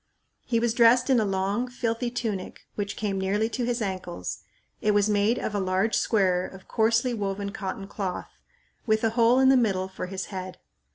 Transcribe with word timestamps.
He 0.45 0.59
was 0.59 0.73
dressed 0.73 1.11
in 1.11 1.19
a 1.19 1.25
long, 1.25 1.67
filthy 1.67 2.09
tunic 2.09 2.61
which 2.73 2.95
came 2.95 3.21
nearly 3.21 3.49
to 3.49 3.65
his 3.65 3.83
ankles. 3.83 4.39
It 4.81 4.95
was 4.95 5.07
made 5.07 5.37
of 5.37 5.53
a 5.53 5.59
large 5.59 5.95
square 5.95 6.47
of 6.47 6.67
coarsely 6.67 7.13
woven 7.13 7.51
cotton 7.51 7.85
cloth, 7.87 8.41
with 8.87 9.03
a 9.03 9.11
hole 9.11 9.37
in 9.37 9.49
the 9.49 9.55
middle 9.57 9.87
for 9.87 10.07
his 10.07 10.25
head. 10.33 10.57